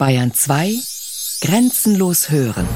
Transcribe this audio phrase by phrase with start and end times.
[0.00, 0.78] Bayern 2
[1.42, 2.66] Grenzenlos hören.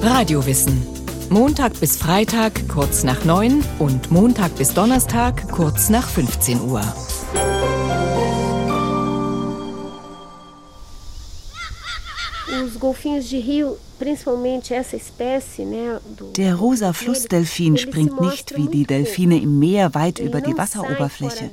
[0.00, 0.82] Radiowissen.
[1.28, 6.80] Montag bis Freitag kurz nach 9 und Montag bis Donnerstag kurz nach 15 Uhr.
[12.64, 13.76] Os golfinhos de rio
[16.36, 21.50] Der rosa Flussdelfin springt nicht wie die Delfine im Meer weit über die Wasseroberfläche.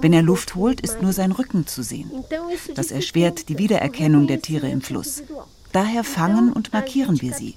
[0.00, 2.10] Wenn er Luft holt, ist nur sein Rücken zu sehen.
[2.74, 5.22] Das erschwert die Wiedererkennung der Tiere im Fluss.
[5.72, 7.54] Daher fangen und markieren wir sie.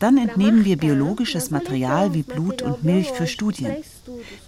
[0.00, 3.76] Dann entnehmen wir biologisches Material wie Blut und Milch für Studien.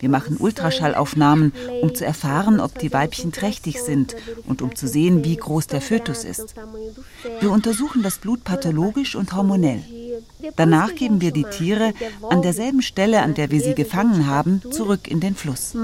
[0.01, 1.52] Wir machen Ultraschallaufnahmen,
[1.83, 5.83] um zu erfahren, ob die Weibchen trächtig sind und um zu sehen, wie groß der
[5.83, 6.55] Fötus ist.
[7.41, 9.84] Wir untersuchen das Blut pathologisch und hormonell.
[10.57, 11.93] Danach geben wir die Tiere
[12.30, 15.74] an derselben Stelle, an der wir sie gefangen haben, zurück in den Fluss.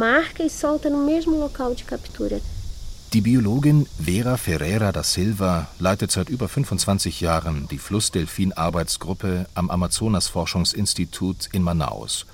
[3.15, 11.49] Die Biologin Vera Ferreira da Silva leitet seit über 25 Jahren die Flussdelfin-Arbeitsgruppe am Amazonas-Forschungsinstitut
[11.53, 12.27] in Manaus.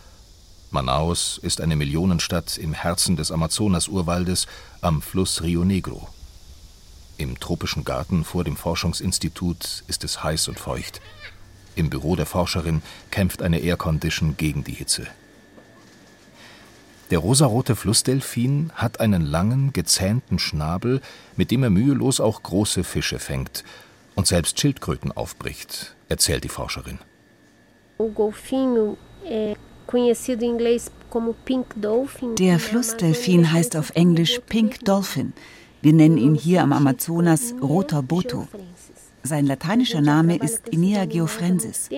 [0.72, 4.48] Manaus ist eine Millionenstadt im Herzen des Amazonas-Urwaldes
[4.80, 6.08] am Fluss Rio Negro.
[7.18, 11.00] Im tropischen Garten vor dem Forschungsinstitut ist es heiß und feucht.
[11.76, 15.06] Im Büro der Forscherin kämpft eine Aircondition gegen die Hitze.
[17.10, 21.00] Der rosarote Flussdelfin hat einen langen, gezähnten Schnabel,
[21.36, 23.64] mit dem er mühelos auch große Fische fängt
[24.14, 26.98] und selbst Schildkröten aufbricht, erzählt die Forscherin.
[32.38, 35.32] Der Flussdelfin heißt auf Englisch Pink Dolphin.
[35.82, 38.48] Wir nennen ihn hier am Amazonas Roter Boto.
[39.26, 41.88] Sein lateinischer Name ist Inia geoffrensis.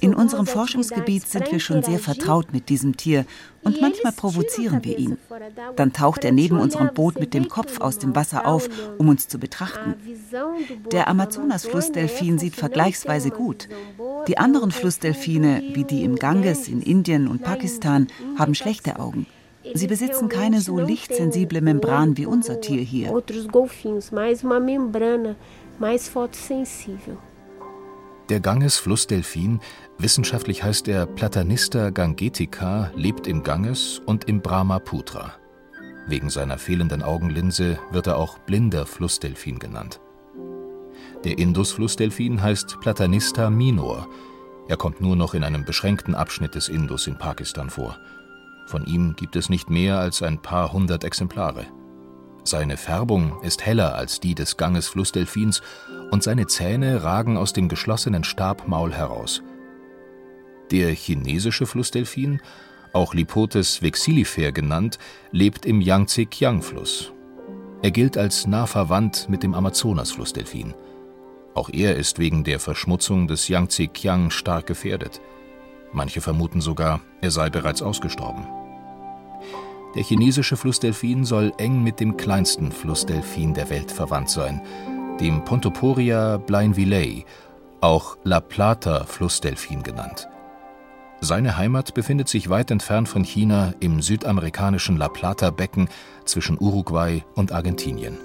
[0.00, 3.24] In unserem Forschungsgebiet sind wir schon sehr vertraut mit diesem Tier
[3.62, 5.18] und manchmal provozieren wir ihn.
[5.76, 9.28] Dann taucht er neben unserem Boot mit dem Kopf aus dem Wasser auf, um uns
[9.28, 9.94] zu betrachten.
[10.90, 13.68] Der Amazonas-Flussdelfin sieht vergleichsweise gut.
[14.26, 19.26] Die anderen Flussdelfine, wie die im Ganges in Indien und Pakistan, haben schlechte Augen.
[19.74, 23.12] Sie besitzen keine so lichtsensible Membran wie unser Tier hier
[25.78, 27.18] mais fotossensível.
[28.28, 29.60] Der Ganges-Flussdelfin,
[29.98, 35.34] wissenschaftlich heißt er Platanista gangetica, lebt im Ganges und im Brahmaputra.
[36.08, 40.00] Wegen seiner fehlenden Augenlinse wird er auch blinder Flussdelfin genannt.
[41.24, 44.08] Der Indus-Flussdelfin heißt Platanista minor.
[44.68, 47.96] Er kommt nur noch in einem beschränkten Abschnitt des Indus in Pakistan vor.
[48.66, 51.66] Von ihm gibt es nicht mehr als ein paar hundert Exemplare.
[52.46, 55.62] Seine Färbung ist heller als die des Ganges Flussdelfins
[56.12, 59.42] und seine Zähne ragen aus dem geschlossenen Stabmaul heraus.
[60.70, 62.40] Der chinesische Flussdelfin,
[62.92, 65.00] auch Lipotes vexillifer genannt,
[65.32, 67.12] lebt im Yangtze-Kiang-Fluss.
[67.82, 70.72] Er gilt als nah verwandt mit dem Amazonas-Flussdelfin.
[71.52, 75.20] Auch er ist wegen der Verschmutzung des Yangtze-Kiang stark gefährdet.
[75.92, 78.46] Manche vermuten sogar, er sei bereits ausgestorben.
[79.96, 84.60] Der chinesische Flussdelfin soll eng mit dem kleinsten Flussdelfin der Welt verwandt sein,
[85.20, 87.24] dem Pontoporia blainvillei,
[87.80, 90.28] auch La Plata Flussdelfin genannt.
[91.22, 95.88] Seine Heimat befindet sich weit entfernt von China im südamerikanischen La Plata Becken
[96.26, 98.18] zwischen Uruguay und Argentinien.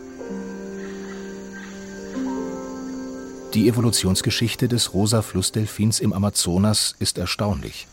[3.53, 7.88] Die Evolutionsgeschichte des rosa Flussdelfins im Amazonas ist erstaunlich.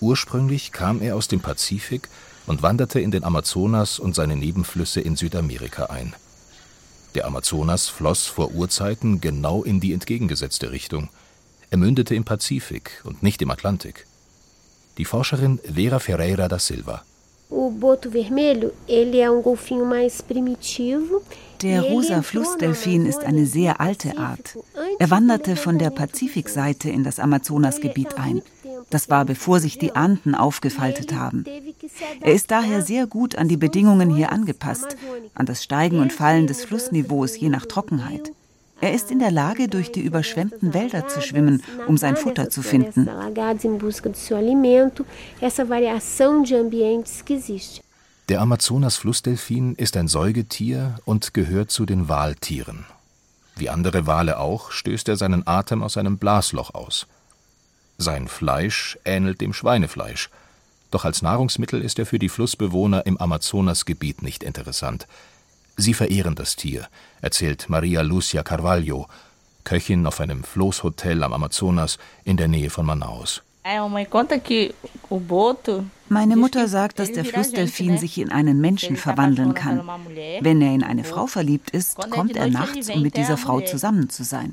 [0.00, 2.08] Ursprünglich kam er aus dem Pazifik
[2.46, 6.14] und wanderte in den Amazonas und seine Nebenflüsse in Südamerika ein.
[7.14, 11.08] Der Amazonas floss vor Urzeiten genau in die entgegengesetzte Richtung.
[11.70, 14.06] Er mündete im Pazifik und nicht im Atlantik.
[14.98, 17.02] Die Forscherin Vera Ferreira da Silva.
[21.62, 24.58] Der rosa Flussdelfin ist eine sehr alte Art.
[24.98, 28.42] Er wanderte von der Pazifikseite in das Amazonasgebiet ein.
[28.92, 31.46] Das war bevor sich die Anden aufgefaltet haben.
[32.20, 34.98] Er ist daher sehr gut an die Bedingungen hier angepasst,
[35.34, 38.32] an das Steigen und Fallen des Flussniveaus je nach Trockenheit.
[38.82, 42.60] Er ist in der Lage, durch die überschwemmten Wälder zu schwimmen, um sein Futter zu
[42.60, 43.08] finden.
[48.28, 52.84] Der Amazonas-Flussdelfin ist ein Säugetier und gehört zu den Waltieren.
[53.56, 57.06] Wie andere Wale auch stößt er seinen Atem aus einem Blasloch aus.
[58.02, 60.28] Sein Fleisch ähnelt dem Schweinefleisch,
[60.90, 65.06] doch als Nahrungsmittel ist er für die Flussbewohner im Amazonasgebiet nicht interessant.
[65.76, 66.88] Sie verehren das Tier,
[67.20, 69.06] erzählt Maria Lucia Carvalho,
[69.62, 73.42] Köchin auf einem Floßhotel am Amazonas in der Nähe von Manaus.
[76.08, 79.88] Meine Mutter sagt, dass der Flussdelfin sich in einen Menschen verwandeln kann.
[80.40, 84.10] Wenn er in eine Frau verliebt ist, kommt er nachts, um mit dieser Frau zusammen
[84.10, 84.52] zu sein.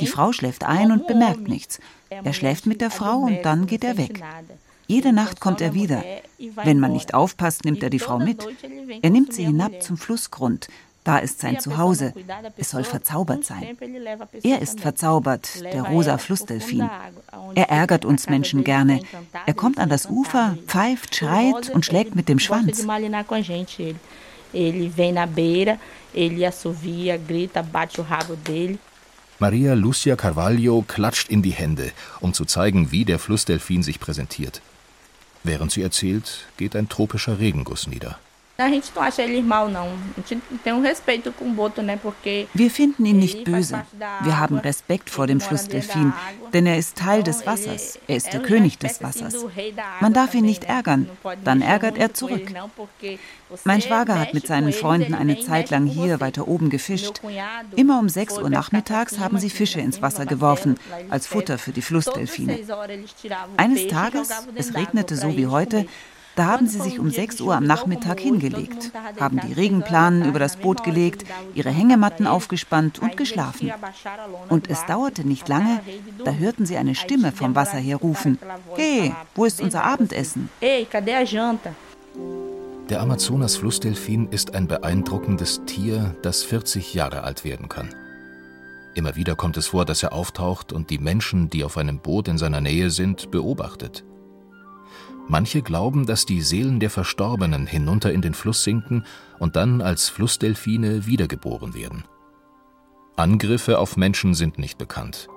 [0.00, 1.80] Die Frau schläft ein und bemerkt nichts.
[2.10, 4.22] Er schläft mit der Frau und dann geht er weg.
[4.86, 6.04] Jede Nacht kommt er wieder.
[6.62, 8.46] Wenn man nicht aufpasst, nimmt er die Frau mit.
[9.00, 10.68] Er nimmt sie hinab zum Flussgrund.
[11.04, 12.14] Da ist sein Zuhause.
[12.56, 13.76] Es soll verzaubert sein.
[14.42, 16.88] Er ist verzaubert, der rosa Flussdelfin.
[17.54, 19.00] Er ärgert uns Menschen gerne.
[19.44, 22.86] Er kommt an das Ufer, pfeift, schreit und schlägt mit dem Schwanz.
[29.40, 34.62] Maria Lucia Carvalho klatscht in die Hände, um zu zeigen, wie der Flussdelfin sich präsentiert.
[35.42, 38.18] Während sie erzählt, geht ein tropischer Regenguss nieder.
[38.56, 38.82] Wir
[42.70, 43.84] finden ihn nicht böse.
[44.22, 46.12] Wir haben Respekt vor dem Flussdelfin,
[46.52, 47.98] denn er ist Teil des Wassers.
[48.06, 49.44] Er ist der König des Wassers.
[50.00, 51.08] Man darf ihn nicht ärgern,
[51.42, 52.54] dann ärgert er zurück.
[53.64, 57.22] Mein Schwager hat mit seinen Freunden eine Zeit lang hier weiter oben gefischt.
[57.74, 60.76] Immer um 6 Uhr nachmittags haben sie Fische ins Wasser geworfen,
[61.10, 62.60] als Futter für die Flussdelfine.
[63.56, 65.86] Eines Tages, es regnete so wie heute,
[66.36, 70.56] da haben sie sich um 6 Uhr am Nachmittag hingelegt, haben die Regenplanen über das
[70.56, 73.72] Boot gelegt, ihre Hängematten aufgespannt und geschlafen.
[74.48, 75.80] Und es dauerte nicht lange,
[76.24, 78.38] da hörten sie eine Stimme vom Wasser her rufen,
[78.76, 80.48] Hey, wo ist unser Abendessen?
[82.90, 87.88] Der Amazonas-Flussdelfin ist ein beeindruckendes Tier, das 40 Jahre alt werden kann.
[88.94, 92.28] Immer wieder kommt es vor, dass er auftaucht und die Menschen, die auf einem Boot
[92.28, 94.04] in seiner Nähe sind, beobachtet.
[95.28, 99.04] Manche glauben, dass die Seelen der Verstorbenen hinunter in den Fluss sinken
[99.38, 102.04] und dann als Flussdelfine wiedergeboren werden.
[103.16, 105.28] Angriffe auf Menschen sind nicht bekannt.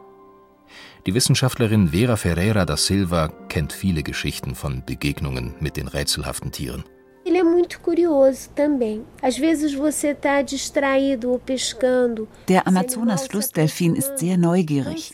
[1.05, 6.83] Die Wissenschaftlerin Vera Ferreira da Silva kennt viele Geschichten von Begegnungen mit den rätselhaften Tieren.
[7.25, 9.05] Ele é muito curioso também.
[9.21, 12.27] Às vezes você está distraído ou pescando.
[12.47, 15.13] Der Amazonas-Flussdelfin ist sehr neugierig.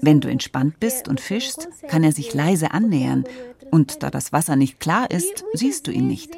[0.00, 3.24] Wenn du entspannt bist und fischst, kann er sich leise annähern.
[3.70, 6.36] Und da das Wasser nicht klar ist, siehst du ihn nicht.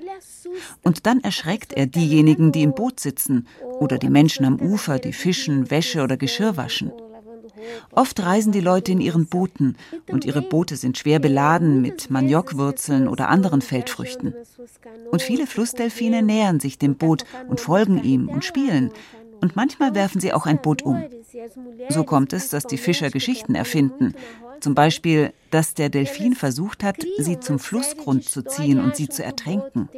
[0.83, 3.47] Und dann erschreckt er diejenigen, die im Boot sitzen
[3.79, 6.93] oder die Menschen am Ufer, die fischen, Wäsche oder Geschirr waschen.
[7.93, 9.77] Oft reisen die Leute in ihren Booten
[10.09, 14.35] und ihre Boote sind schwer beladen mit Maniokwurzeln oder anderen Feldfrüchten.
[15.11, 18.91] Und viele Flussdelfine nähern sich dem Boot und folgen ihm und spielen.
[19.41, 21.03] Und manchmal werfen sie auch ein Boot um.
[21.89, 24.15] So kommt es, dass die Fischer Geschichten erfinden.
[24.61, 29.25] Zum Beispiel, dass der Delfin versucht hat, sie zum Flussgrund zu ziehen und sie zu
[29.25, 29.89] ertränken.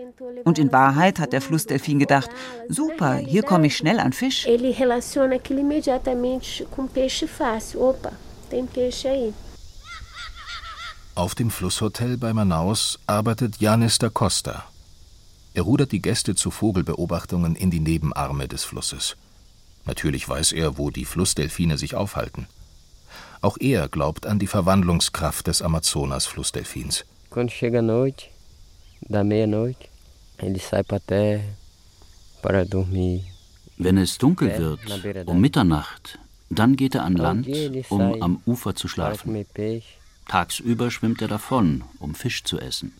[0.44, 2.30] Und in Wahrheit hat der Flussdelfin gedacht,
[2.68, 4.46] super, hier komme ich schnell an Fisch.
[11.14, 14.64] Auf dem Flusshotel bei Manaus arbeitet Janis da Costa.
[15.54, 19.16] Er rudert die Gäste zu Vogelbeobachtungen in die Nebenarme des Flusses.
[19.84, 22.46] Natürlich weiß er, wo die Flussdelfine sich aufhalten.
[23.40, 27.04] Auch er glaubt an die Verwandlungskraft des Amazonas-Flussdelfins.
[27.30, 28.26] Quando chega a noite,
[29.00, 29.88] da meia-noite,
[30.38, 31.42] ele sai para terra
[32.42, 33.22] para dormir.
[33.78, 34.80] Wenn es dunkel wird,
[35.26, 36.18] um Mitternacht,
[36.50, 37.48] dann geht er an Land,
[37.88, 39.44] um am Ufer zu schlafen.
[40.28, 42.92] Tagsüber schwimmt er davon, um Fisch zu essen.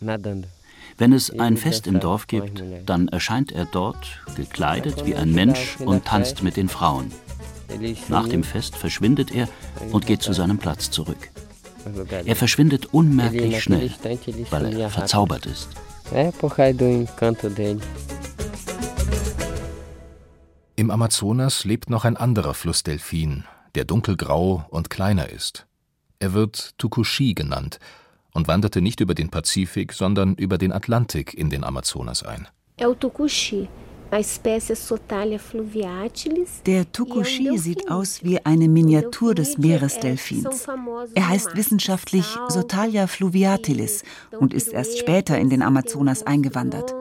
[0.98, 5.76] Wenn es ein Fest im Dorf gibt, dann erscheint er dort, gekleidet wie ein Mensch
[5.78, 7.10] und tanzt mit den Frauen.
[8.08, 9.48] Nach dem Fest verschwindet er
[9.90, 11.30] und geht zu seinem Platz zurück.
[12.24, 13.90] Er verschwindet unmerklich schnell,
[14.50, 15.68] weil er verzaubert ist.
[20.76, 23.44] Im Amazonas lebt noch ein anderer Flussdelfin,
[23.74, 25.66] der dunkelgrau und kleiner ist.
[26.18, 27.78] Er wird Tukushi genannt
[28.34, 32.48] und wanderte nicht über den Pazifik, sondern über den Atlantik in den Amazonas ein.
[36.66, 40.66] Der Tukushi sieht aus wie eine Miniatur des Meeresdelfins.
[41.14, 44.04] Er heißt wissenschaftlich Sotalia fluviatilis
[44.38, 46.94] und ist erst später in den Amazonas eingewandert.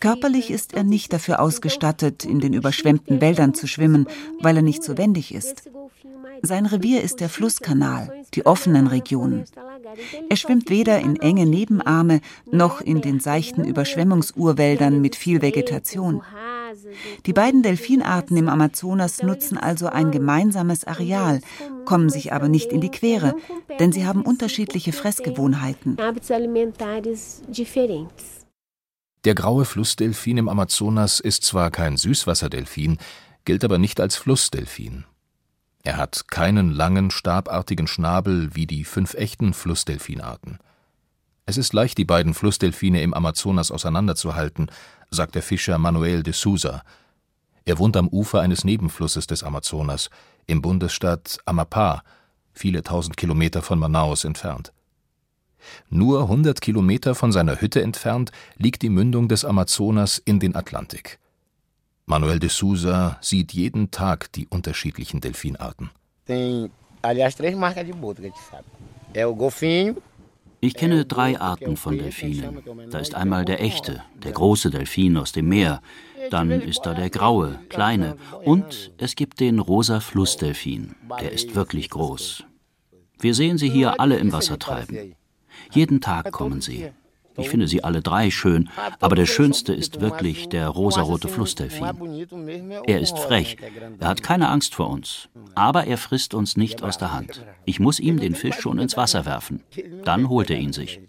[0.00, 4.06] Körperlich ist er nicht dafür ausgestattet, in den überschwemmten Wäldern zu schwimmen,
[4.40, 5.70] weil er nicht so wendig ist.
[6.42, 9.44] Sein Revier ist der Flusskanal, die offenen Regionen.
[10.28, 16.22] Er schwimmt weder in enge Nebenarme noch in den seichten Überschwemmungsurwäldern mit viel Vegetation.
[17.26, 21.40] Die beiden Delfinarten im Amazonas nutzen also ein gemeinsames Areal,
[21.84, 23.34] kommen sich aber nicht in die Quere,
[23.78, 25.96] denn sie haben unterschiedliche Fressgewohnheiten.
[29.24, 32.98] Der graue Flussdelfin im Amazonas ist zwar kein Süßwasserdelfin,
[33.44, 35.04] gilt aber nicht als Flussdelfin.
[35.88, 40.58] Er hat keinen langen, stabartigen Schnabel wie die fünf echten Flussdelfinarten.
[41.46, 44.70] Es ist leicht, die beiden Flussdelfine im Amazonas auseinanderzuhalten,
[45.10, 46.82] sagt der Fischer Manuel de Souza.
[47.64, 50.10] Er wohnt am Ufer eines Nebenflusses des Amazonas,
[50.46, 52.02] im Bundesstaat Amapá,
[52.52, 54.74] viele tausend Kilometer von Manaus entfernt.
[55.88, 61.18] Nur 100 Kilometer von seiner Hütte entfernt liegt die Mündung des Amazonas in den Atlantik.
[62.08, 65.90] Manuel de Souza sieht jeden Tag die unterschiedlichen Delfinarten.
[70.60, 72.62] Ich kenne drei Arten von Delfinen.
[72.90, 75.82] Da ist einmal der echte, der große Delfin aus dem Meer.
[76.30, 78.16] Dann ist da der graue, kleine.
[78.42, 80.94] Und es gibt den rosa Flussdelfin.
[81.20, 82.42] Der ist wirklich groß.
[83.20, 85.14] Wir sehen sie hier alle im Wasser treiben.
[85.72, 86.90] Jeden Tag kommen sie.
[87.38, 88.68] Ich finde sie alle drei schön,
[89.00, 91.84] aber der schönste ist wirklich der rosarote Flussdelfin.
[92.86, 93.56] Er ist frech,
[93.98, 97.44] er hat keine Angst vor uns, aber er frisst uns nicht aus der Hand.
[97.64, 99.62] Ich muss ihm den Fisch schon ins Wasser werfen.
[100.04, 101.00] Dann holt er ihn sich.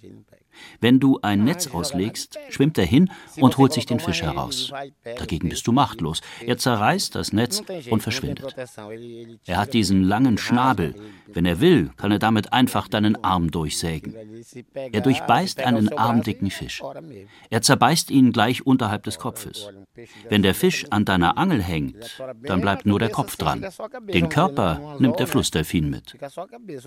[0.82, 4.72] Wenn du ein Netz auslegst, schwimmt er hin und holt sich den Fisch heraus.
[5.18, 6.22] Dagegen bist du machtlos.
[6.46, 8.56] Er zerreißt das Netz und verschwindet.
[9.46, 10.96] Er hat diesen langen Schnabel.
[11.28, 14.16] Wenn er will, kann er damit einfach deinen Arm durchsägen.
[14.74, 16.82] Er durchbeißt einen armdicken Fisch.
[17.50, 19.70] Er zerbeißt ihn gleich unterhalb des Kopfes.
[20.30, 23.66] Wenn der Fisch an deiner Angel hängt, dann bleibt nur der Kopf dran.
[24.08, 26.16] Den Körper nimmt der Flussdelfin mit.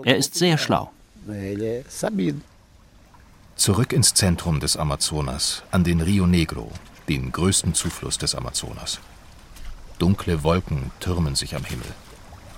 [0.05, 0.91] Er ist sehr schlau.
[3.57, 6.73] Zurück ins Zentrum des Amazonas, an den Rio Negro,
[7.09, 8.99] den größten Zufluss des Amazonas.
[9.99, 11.87] Dunkle Wolken türmen sich am Himmel.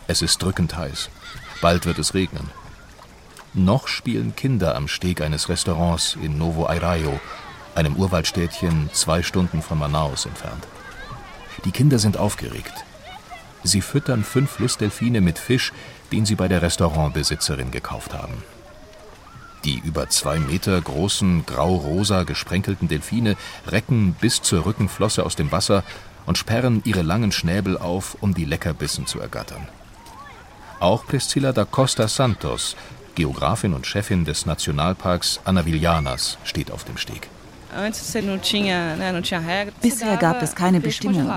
[0.06, 1.10] Es ist drückend heiß.
[1.60, 2.48] Bald wird es regnen.
[3.52, 7.20] Noch spielen Kinder am Steg eines Restaurants in Novo Airaio,
[7.74, 10.66] einem Urwaldstädtchen zwei Stunden von Manaus entfernt.
[11.64, 12.72] Die Kinder sind aufgeregt.
[13.62, 15.72] Sie füttern fünf Lustdelfine mit Fisch,
[16.12, 18.42] den sie bei der Restaurantbesitzerin gekauft haben.
[19.64, 25.84] Die über zwei Meter großen, grau-rosa gesprenkelten Delfine recken bis zur Rückenflosse aus dem Wasser
[26.26, 29.66] und sperren ihre langen Schnäbel auf, um die Leckerbissen zu ergattern.
[30.80, 32.76] Auch Priscilla da Costa Santos,
[33.14, 37.28] Geografin und Chefin des Nationalparks Anavilhanas, steht auf dem Steg.
[39.82, 41.30] Bisher gab es keine Bestimmungen.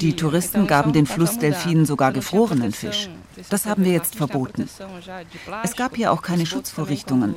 [0.00, 3.08] Die Touristen gaben den Flussdelfinen sogar gefrorenen Fisch.
[3.50, 4.68] Das haben wir jetzt verboten.
[5.62, 7.34] Es gab hier auch keine Schutzvorrichtungen.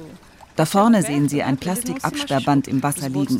[0.57, 3.39] Da vorne sehen Sie ein Plastikabsperrband im Wasser liegen.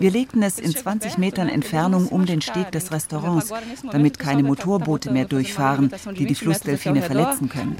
[0.00, 3.52] Wir legten es in 20 Metern Entfernung um den Steg des Restaurants,
[3.92, 7.76] damit keine Motorboote mehr durchfahren, die die Flussdelfine verletzen können.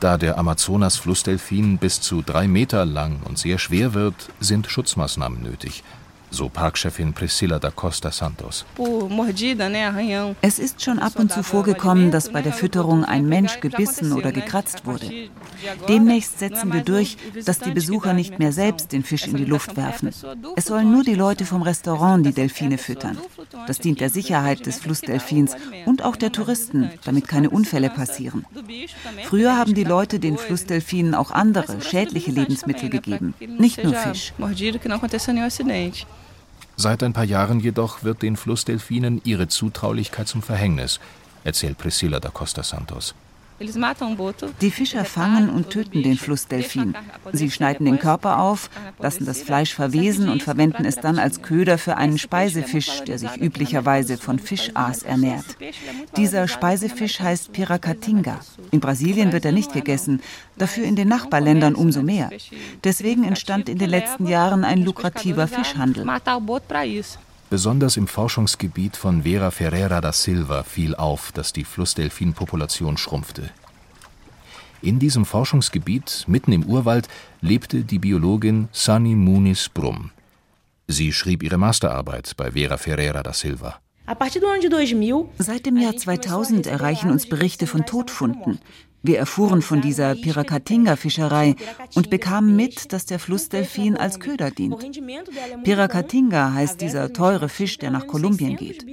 [0.00, 5.82] Da der Amazonas-Flussdelfin bis zu drei Meter lang und sehr schwer wird, sind Schutzmaßnahmen nötig
[6.36, 8.64] so Parkchefin Priscilla da Costa Santos.
[10.42, 14.32] Es ist schon ab und zu vorgekommen, dass bei der Fütterung ein Mensch gebissen oder
[14.32, 15.10] gekratzt wurde.
[15.88, 19.76] Demnächst setzen wir durch, dass die Besucher nicht mehr selbst den Fisch in die Luft
[19.76, 20.10] werfen.
[20.56, 23.18] Es sollen nur die Leute vom Restaurant die Delfine füttern.
[23.66, 28.44] Das dient der Sicherheit des Flussdelfins und auch der Touristen, damit keine Unfälle passieren.
[29.24, 34.34] Früher haben die Leute den Flussdelfinen auch andere, schädliche Lebensmittel gegeben, nicht nur Fisch.
[36.76, 41.00] Seit ein paar Jahren jedoch wird den Flussdelfinen ihre Zutraulichkeit zum Verhängnis,
[41.42, 43.14] erzählt Priscilla da Costa Santos.
[44.60, 46.94] Die Fischer fangen und töten den Flussdelfin.
[47.32, 51.78] Sie schneiden den Körper auf, lassen das Fleisch verwesen und verwenden es dann als Köder
[51.78, 55.56] für einen Speisefisch, der sich üblicherweise von Fischaas ernährt.
[56.16, 58.40] Dieser Speisefisch heißt Piracatinga.
[58.70, 60.20] In Brasilien wird er nicht gegessen,
[60.58, 62.30] dafür in den Nachbarländern umso mehr.
[62.84, 66.04] Deswegen entstand in den letzten Jahren ein lukrativer Fischhandel.
[67.48, 73.50] Besonders im Forschungsgebiet von Vera Ferreira da Silva fiel auf, dass die Flussdelfinpopulation schrumpfte.
[74.82, 77.08] In diesem Forschungsgebiet, mitten im Urwald,
[77.40, 80.10] lebte die Biologin Sunny Muniz Brum.
[80.88, 83.80] Sie schrieb ihre Masterarbeit bei Vera Ferreira da Silva.
[85.38, 88.60] Seit dem Jahr 2000 erreichen uns Berichte von Todfunden.
[89.02, 91.54] Wir erfuhren von dieser Piracatinga-Fischerei
[91.94, 94.84] und bekamen mit, dass der Flussdelfin als Köder dient.
[95.62, 98.84] Piracatinga heißt dieser teure Fisch, der nach Kolumbien geht.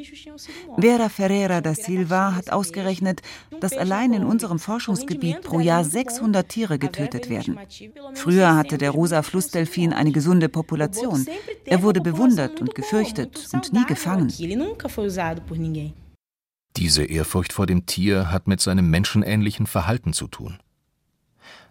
[0.77, 3.21] Vera Ferreira da Silva hat ausgerechnet,
[3.59, 7.57] dass allein in unserem Forschungsgebiet pro Jahr 600 Tiere getötet werden.
[8.13, 11.25] Früher hatte der rosa Flussdelfin eine gesunde Population.
[11.65, 14.31] Er wurde bewundert und gefürchtet und nie gefangen.
[16.75, 20.57] Diese Ehrfurcht vor dem Tier hat mit seinem menschenähnlichen Verhalten zu tun.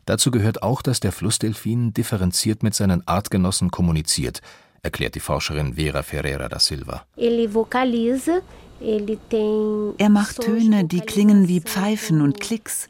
[0.04, 4.40] Dazu gehört auch, dass der Flussdelfin differenziert mit seinen Artgenossen kommuniziert,
[4.82, 7.04] erklärt die Forscherin Vera Ferreira da Silva.
[9.98, 12.88] Er macht Töne, die klingen wie Pfeifen und Klicks.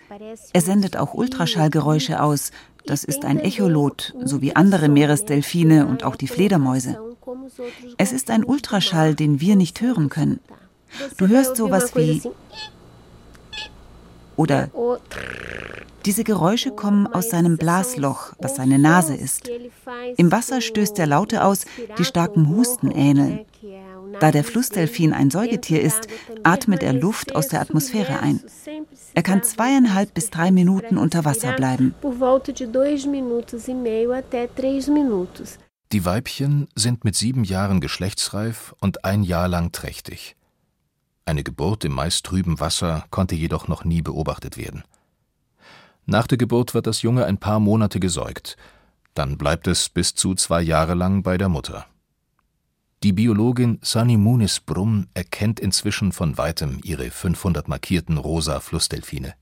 [0.53, 2.51] Er sendet auch Ultraschallgeräusche aus.
[2.87, 6.99] Das ist ein Echolot, so wie andere Meeresdelfine und auch die Fledermäuse.
[7.99, 10.41] Es ist ein Ultraschall, den wir nicht hören können.
[11.17, 12.23] Du hörst sowas wie
[14.37, 14.71] oder
[16.05, 19.49] diese Geräusche kommen aus seinem Blasloch, was seine Nase ist.
[20.17, 21.65] Im Wasser stößt er Laute aus,
[21.99, 23.45] die starkem Husten ähneln.
[24.21, 26.09] Da der Flussdelfin ein Säugetier ist,
[26.43, 28.41] atmet er Luft aus der Atmosphäre ein.
[29.15, 31.95] Er kann zweieinhalb bis drei Minuten unter Wasser bleiben.
[35.93, 40.37] Die Weibchen sind mit sieben Jahren geschlechtsreif und ein Jahr lang trächtig.
[41.25, 44.83] Eine Geburt im meist trüben Wasser konnte jedoch noch nie beobachtet werden.
[46.05, 48.57] Nach der Geburt wird das Junge ein paar Monate gesäugt,
[49.15, 51.87] dann bleibt es bis zu zwei Jahre lang bei der Mutter.
[53.03, 59.35] Die Biologin Sunny Munis Brumm erkennt inzwischen von weitem ihre 500 markierten rosa Flussdelfine.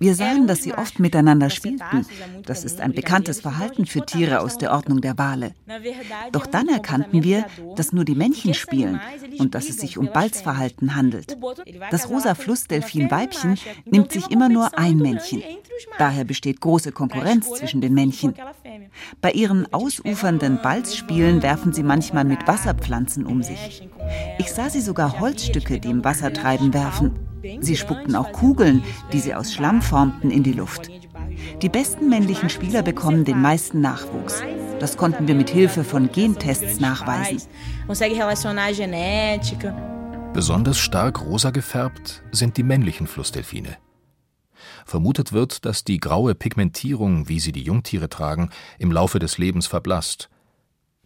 [0.00, 2.06] Wir sahen, dass sie oft miteinander spielten.
[2.46, 5.54] Das ist ein bekanntes Verhalten für Tiere aus der Ordnung der Wale.
[6.30, 9.00] Doch dann erkannten wir, dass nur die Männchen spielen
[9.38, 11.36] und dass es sich um Balzverhalten handelt.
[11.90, 15.42] Das rosa Flussdelfin-Weibchen nimmt sich immer nur ein Männchen.
[15.98, 18.34] Daher besteht große Konkurrenz zwischen den Männchen.
[19.20, 23.88] Bei ihren ausufernden Balzspielen werfen sie manchmal mit Wasserpflanzen um sich.
[24.38, 27.18] Ich sah sie sogar Holzstücke, die im Wasser treiben, werfen.
[27.60, 30.90] Sie spuckten auch Kugeln, die sie aus Schlamm formten, in die Luft.
[31.62, 34.42] Die besten männlichen Spieler bekommen den meisten Nachwuchs.
[34.80, 37.48] Das konnten wir mit Hilfe von Gentests nachweisen.
[40.32, 43.76] Besonders stark rosa gefärbt sind die männlichen Flussdelfine.
[44.84, 49.66] Vermutet wird, dass die graue Pigmentierung, wie sie die Jungtiere tragen, im Laufe des Lebens
[49.66, 50.28] verblasst.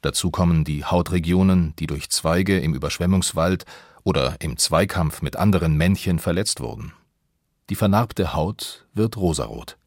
[0.03, 3.65] Dazu kommen die Hautregionen, die durch Zweige im Überschwemmungswald
[4.05, 6.93] oder im Zweikampf mit anderen Männchen verletzt wurden.
[7.71, 9.79] Die vernarbte Haut wird rosarot.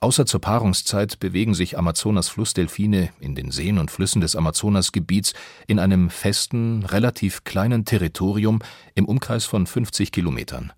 [0.00, 5.32] Außer zur Paarungszeit bewegen sich Amazonas-Flussdelfine in den Seen und Flüssen des Amazonasgebiets
[5.66, 8.60] in einem festen, relativ kleinen Territorium
[8.94, 10.72] im Umkreis von 50 Kilometern.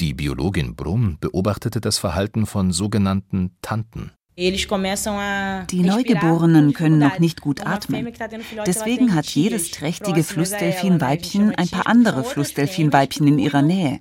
[0.00, 4.12] Die Biologin Brumm beobachtete das Verhalten von sogenannten Tanten.
[4.36, 8.12] Die Neugeborenen können noch nicht gut atmen.
[8.66, 14.00] Deswegen hat jedes trächtige Flussdelfinweibchen ein paar andere Flussdelfinweibchen in ihrer Nähe.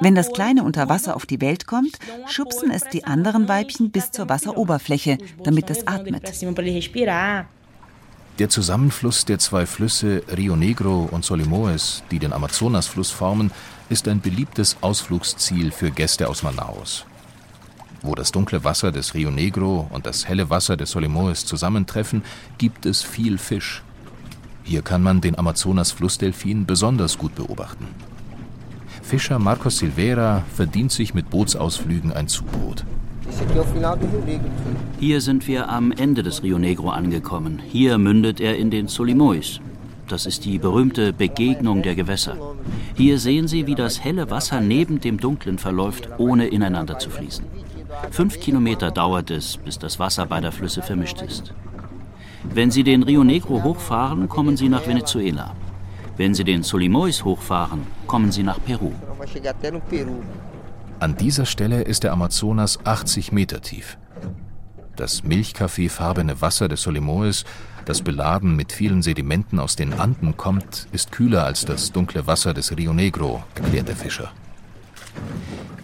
[0.00, 4.10] Wenn das Kleine unter Wasser auf die Welt kommt, schubsen es die anderen Weibchen bis
[4.10, 6.24] zur Wasseroberfläche, damit es atmet.
[8.40, 13.52] Der Zusammenfluss der zwei Flüsse Rio Negro und Solimoes, die den Amazonasfluss formen,
[13.88, 17.06] ist ein beliebtes Ausflugsziel für Gäste aus Manaus.
[18.04, 22.22] Wo das dunkle Wasser des Rio Negro und das helle Wasser des Solimoes zusammentreffen,
[22.58, 23.82] gibt es viel Fisch.
[24.62, 27.86] Hier kann man den Amazonas-Flussdelfin besonders gut beobachten.
[29.02, 32.84] Fischer Marcos Silveira verdient sich mit Bootsausflügen ein Zubrot.
[35.00, 37.58] Hier sind wir am Ende des Rio Negro angekommen.
[37.66, 39.60] Hier mündet er in den Solimois.
[40.08, 42.36] Das ist die berühmte Begegnung der Gewässer.
[42.96, 47.63] Hier sehen Sie, wie das helle Wasser neben dem dunklen verläuft, ohne ineinander zu fließen.
[48.10, 51.52] Fünf Kilometer dauert es, bis das Wasser beider Flüsse vermischt ist.
[52.44, 55.54] Wenn Sie den Rio Negro hochfahren, kommen Sie nach Venezuela.
[56.16, 58.92] Wenn Sie den Solimois hochfahren, kommen Sie nach Peru.
[61.00, 63.98] An dieser Stelle ist der Amazonas 80 Meter tief.
[64.96, 67.44] Das milchkaffeefarbene Wasser des Solimoes,
[67.84, 72.54] das beladen mit vielen Sedimenten aus den Anden kommt, ist kühler als das dunkle Wasser
[72.54, 74.30] des Rio Negro, erklärt der Fischer.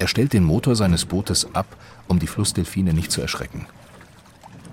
[0.00, 1.76] Er stellt den Motor seines Bootes ab
[2.08, 3.66] um die Flussdelfine nicht zu erschrecken.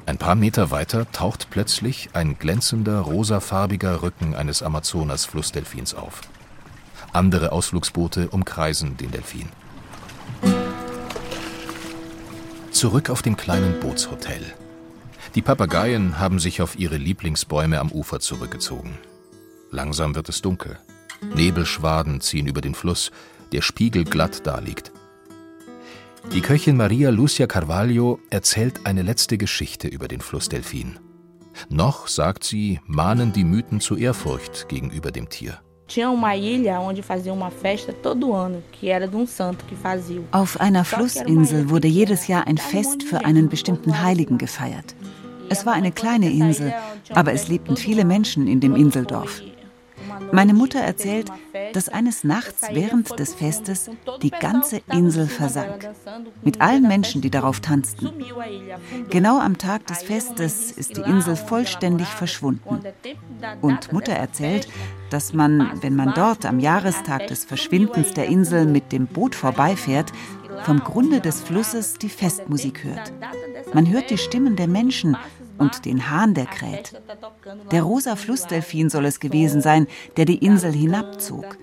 [0.06, 6.22] Ein paar Meter weiter taucht plötzlich ein glänzender, rosafarbiger Rücken eines Amazonas-Flussdelfins auf.
[7.12, 9.50] Andere Ausflugsboote umkreisen den Delfin.
[12.72, 14.42] Zurück auf dem kleinen Bootshotel.
[15.36, 18.98] Die Papageien haben sich auf ihre Lieblingsbäume am Ufer zurückgezogen.
[19.72, 20.80] Langsam wird es dunkel.
[21.36, 23.12] Nebelschwaden ziehen über den Fluss,
[23.52, 24.94] der Spiegel glatt daliegt.
[26.34, 31.00] Die Köchin Maria Lucia Carvalho erzählt eine letzte Geschichte über den Flussdelfin.
[31.70, 35.60] Noch, sagt sie, mahnen die Mythen zu Ehrfurcht gegenüber dem Tier.
[40.32, 44.96] Auf einer Flussinsel wurde jedes Jahr ein Fest für einen bestimmten Heiligen gefeiert.
[45.50, 46.74] Es war eine kleine Insel,
[47.14, 49.42] aber es lebten viele Menschen in dem Inseldorf.
[50.32, 51.32] Meine Mutter erzählt,
[51.74, 53.90] dass eines Nachts während des Festes
[54.22, 55.90] die ganze Insel versank,
[56.44, 58.10] mit allen Menschen, die darauf tanzten.
[59.10, 62.80] Genau am Tag des Festes ist die Insel vollständig verschwunden.
[63.62, 64.68] Und Mutter erzählt,
[65.10, 70.12] dass man, wenn man dort am Jahrestag des Verschwindens der Insel mit dem Boot vorbeifährt,
[70.64, 73.14] vom Grunde des Flusses die Festmusik hört.
[73.74, 75.16] Man hört die Stimmen der Menschen
[75.58, 77.00] und den Hahn, der kräht.
[77.72, 81.58] Der rosa Flussdelfin soll es gewesen sein, der die Insel hinabzog.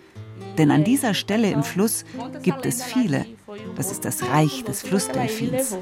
[0.58, 2.04] Denn an dieser Stelle im Fluss
[2.42, 3.26] gibt es viele.
[3.76, 5.76] Das ist das Reich des Flussdelfins.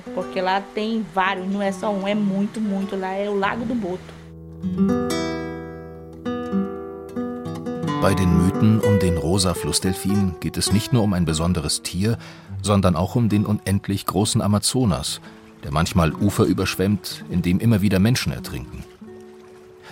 [8.00, 12.18] Bei den Mythen um den rosa Flussdelfin geht es nicht nur um ein besonderes Tier,
[12.62, 15.20] sondern auch um den unendlich großen Amazonas,
[15.62, 18.84] der manchmal Ufer überschwemmt, in dem immer wieder Menschen ertrinken.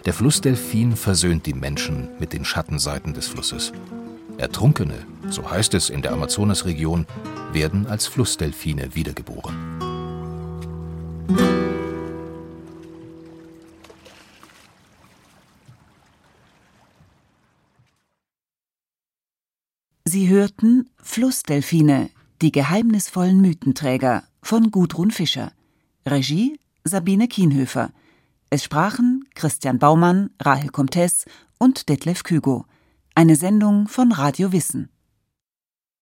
[0.05, 3.73] Der Flussdelfin versöhnt die Menschen mit den Schattenseiten des Flusses.
[4.39, 7.07] Ertrunkene, so heißt es in der Amazonasregion,
[7.53, 9.55] werden als Flussdelfine wiedergeboren.
[20.05, 25.53] Sie hörten Flussdelfine, die geheimnisvollen Mythenträger von Gudrun Fischer.
[26.11, 27.93] Regie Sabine Kienhöfer.
[28.51, 31.25] Es sprachen Christian Baumann, Rahel Comtes
[31.59, 32.65] und Detlef Kügo.
[33.15, 34.89] Eine Sendung von Radio Wissen.